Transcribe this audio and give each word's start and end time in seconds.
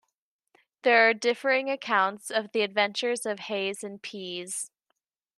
There 0.81 1.07
are 1.07 1.13
differing 1.13 1.69
accounts 1.69 2.31
of 2.31 2.53
the 2.53 2.63
adventures 2.63 3.23
of 3.27 3.37
Hayes 3.37 3.83
and 3.83 4.01
Pease. 4.01 4.71